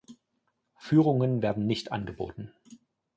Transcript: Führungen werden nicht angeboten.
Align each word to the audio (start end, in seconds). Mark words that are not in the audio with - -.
Führungen 0.77 1.43
werden 1.43 1.67
nicht 1.67 1.91
angeboten. 1.91 2.51